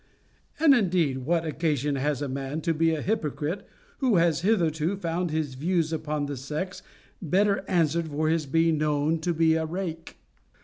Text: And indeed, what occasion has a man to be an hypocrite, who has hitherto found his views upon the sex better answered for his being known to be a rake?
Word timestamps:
And 0.59 0.73
indeed, 0.73 1.19
what 1.19 1.45
occasion 1.45 1.95
has 1.95 2.23
a 2.23 2.27
man 2.27 2.61
to 2.61 2.73
be 2.73 2.95
an 2.95 3.03
hypocrite, 3.03 3.67
who 3.99 4.15
has 4.15 4.41
hitherto 4.41 4.95
found 4.97 5.29
his 5.29 5.53
views 5.53 5.93
upon 5.93 6.25
the 6.25 6.37
sex 6.37 6.81
better 7.21 7.63
answered 7.67 8.07
for 8.07 8.27
his 8.27 8.47
being 8.47 8.79
known 8.79 9.19
to 9.19 9.31
be 9.31 9.53
a 9.53 9.67
rake? 9.67 10.17